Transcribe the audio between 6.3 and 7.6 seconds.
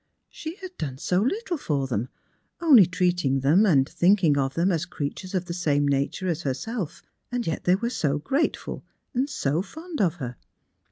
herself— and